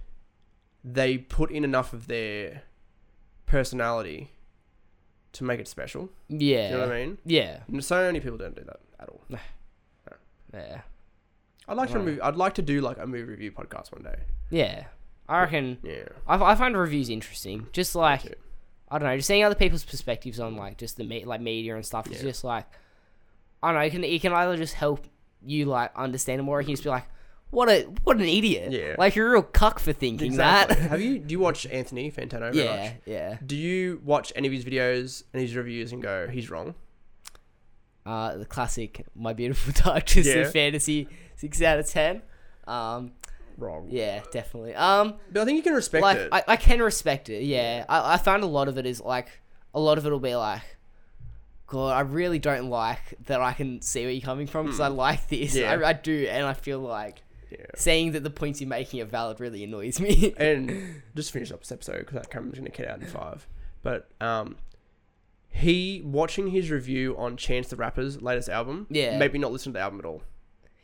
[0.84, 2.64] they put in enough of their
[3.46, 4.32] personality
[5.34, 6.10] to make it special.
[6.28, 6.70] Yeah.
[6.70, 7.18] You know what I mean?
[7.26, 7.60] Yeah.
[7.68, 9.22] And so many people don't do that at all.
[10.54, 10.82] Yeah.
[11.70, 14.20] I'd like to movie, I'd like to do like a movie review podcast one day.
[14.50, 14.86] Yeah.
[15.28, 16.06] I reckon Yeah.
[16.28, 17.68] I, I find reviews interesting.
[17.72, 18.38] Just like.
[18.92, 21.76] I don't know, just seeing other people's perspectives on like just the me- like media
[21.76, 22.30] and stuff is Yeah.
[22.30, 22.66] just like
[23.62, 23.82] I don't know.
[23.82, 25.06] It can it can either just help
[25.46, 27.06] you like understand it more, or you can just be like,
[27.52, 28.72] what a what an idiot.
[28.72, 28.96] Yeah.
[28.98, 30.76] Like you're a real cuck for thinking Exactly.
[30.76, 30.82] that.
[30.90, 32.52] Have you do you watch Anthony Fantano?
[32.52, 32.84] yeah.
[32.84, 32.94] much?
[33.06, 33.38] Yeah.
[33.46, 36.74] Do you watch any of his videos and his reviews and go, he's wrong?
[38.06, 40.52] Uh, the classic My Beautiful Dark Twisted Yeah.
[40.52, 42.22] Fantasy six out of ten.
[42.68, 43.12] Um,
[43.58, 43.88] Wrong.
[43.90, 44.74] yeah, definitely.
[44.76, 46.30] Um, But I think you can respect like it.
[46.32, 47.44] I, I can respect it.
[47.44, 49.28] Yeah, I, I found a lot of it is like
[49.74, 50.62] a lot of it will be like,
[51.68, 53.42] God, I really don't like that.
[53.42, 55.54] I can see where you're coming from because I like this.
[55.54, 55.60] Hmm.
[55.60, 55.74] Yeah.
[55.74, 57.66] I, I do, and I feel like yeah.
[57.76, 60.34] saying that the points you're making are valid really annoys me.
[60.38, 63.48] And just finish up this episode because that camera's gonna get out in five.
[63.84, 64.56] But um,
[65.50, 68.88] he watching his review on Chance the Rapper's latest album.
[68.90, 69.18] Yeah.
[69.18, 70.22] Maybe not listen to the album at all.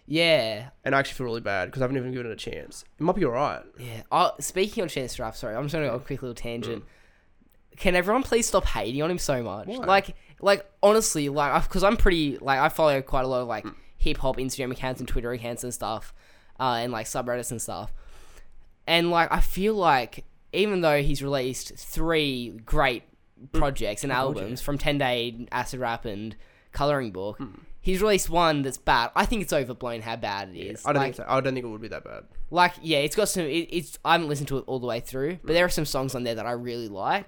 [0.07, 2.83] yeah, And I actually feel really bad because I haven't even given it a chance.
[2.99, 3.63] It might be alright.
[3.79, 4.03] yeah.
[4.11, 6.35] Oh, speaking of Chance the Rapper, sorry, I'm just gonna go on a quick little
[6.35, 6.83] tangent.
[6.83, 7.77] Mm.
[7.77, 9.67] Can everyone please stop hating on him so much?
[9.67, 9.77] Why?
[9.85, 13.49] Like, like honestly, like, because I'm pretty like I follow quite a lot of Mm.
[13.49, 13.65] like
[13.97, 16.13] hip hop Instagram accounts and Twitter accounts and stuff,
[16.59, 17.91] uh, and like subreddits and stuff.
[18.87, 20.23] And like, I feel like
[20.53, 23.03] even though he's released three great
[23.51, 26.35] projects and albums from Ten Day, Acid Rap, and
[26.71, 27.59] Coloring Book, Hmm.
[27.81, 29.11] he's released one that's bad.
[29.15, 30.85] I think it's overblown how bad it is.
[30.85, 31.33] I don't like, think so.
[31.33, 32.23] I don't think it would be that bad.
[32.51, 33.43] like yeah, it's got some.
[33.43, 35.85] It, it's I haven't listened to it all the way through, but there are some
[35.85, 37.27] songs on there that I really like.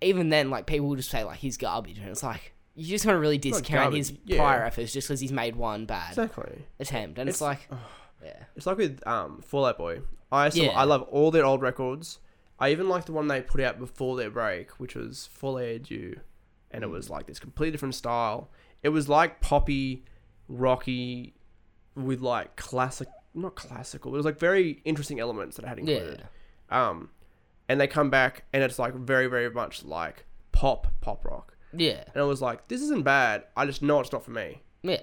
[0.00, 3.06] Even then, like people will just say like he's garbage, and it's like you just
[3.06, 4.36] want to really discount his yeah.
[4.38, 6.64] prior efforts just because he's made one bad Exactly.
[6.80, 7.78] attempt, and it's, It's- like,
[8.24, 10.00] yeah, It's like with um Fall Out Boy.
[10.32, 10.72] I still, Yeah.
[10.72, 12.18] I love all their old records.
[12.58, 15.82] I even like the one they put out before their break, which was Folie à
[15.82, 16.20] Deux,
[16.70, 18.50] and it was like this completely different style.
[18.82, 20.04] It was like poppy,
[20.48, 21.34] rocky,
[21.96, 24.14] with like classic, not classical.
[24.14, 26.24] It was like very interesting elements that I had yeah, included.
[26.70, 27.10] Um,
[27.68, 31.56] and they come back and it's like very, very much like pop, pop rock.
[31.72, 33.44] yeah, And I was like, this isn't bad.
[33.56, 34.62] I just know it's not for me.
[34.82, 35.00] yeah.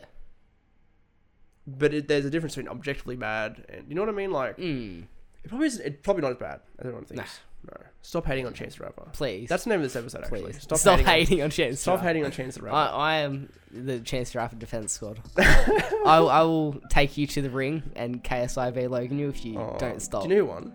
[1.67, 4.31] but it, there's a difference between objectively bad and you know what I mean.
[4.31, 5.05] Like Mm,
[5.43, 5.85] it probably isn't.
[5.85, 7.39] It's probably not as bad as everyone thinks.
[7.63, 9.03] No, stop hating on Chance the Rapper.
[9.13, 9.47] please.
[9.47, 10.23] That's the name of this episode.
[10.23, 10.61] Actually, please.
[10.63, 11.05] stop, hating.
[11.05, 11.79] on- hating, on Chance.
[11.79, 12.07] Stop Rapper.
[12.07, 12.75] hating on Chance the Rapper.
[12.75, 15.21] I, I am the Chance the Rapper defense squad.
[15.37, 19.59] I, I will take you to the ring and KSI v Logan you if you
[19.59, 20.23] Oh, don't stop.
[20.23, 20.73] Do you know who won?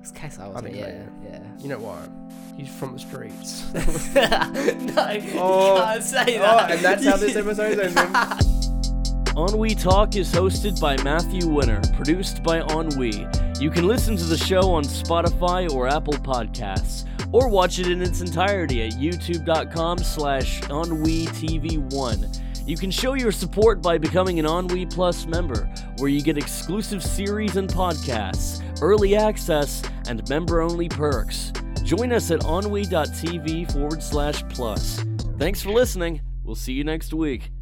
[0.00, 1.08] It's KSI, wasn't think it?
[1.24, 1.42] Yeah, yeah.
[1.58, 2.08] You know why?
[2.56, 3.64] He's from the streets.
[4.14, 5.04] no,
[5.36, 5.74] Oh.
[5.76, 7.96] you can't say oh, and that's how this episode ended.
[9.38, 13.24] Ennui Talk is hosted by Matthew Winner, produced by Ennui.
[13.60, 18.02] You can listen to the show on Spotify or Apple Podcasts, or watch it in
[18.02, 22.66] its entirety at youtube.com slash EnnuiTV1.
[22.66, 27.00] You can show your support by becoming an Ennui Plus member, where you get exclusive
[27.00, 31.52] series and podcasts, early access, and member-only perks.
[31.84, 35.04] Join us at ennui.tv forward slash plus.
[35.38, 36.22] Thanks for listening.
[36.42, 37.52] We'll see you next week.